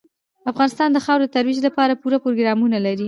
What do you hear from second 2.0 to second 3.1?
پوره پروګرامونه لري.